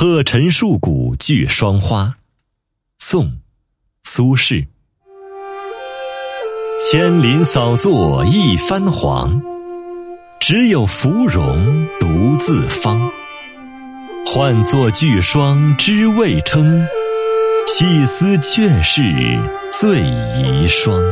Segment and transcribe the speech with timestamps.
[0.00, 2.14] 鹤晨树谷聚霜花，
[3.00, 3.24] 宋·
[4.04, 4.64] 苏轼。
[6.78, 9.42] 千林扫作一番黄，
[10.38, 13.10] 只有芙蓉独自芳。
[14.24, 16.86] 唤作拒霜知未称，
[17.66, 19.02] 细思却是
[19.72, 21.02] 最遗霜。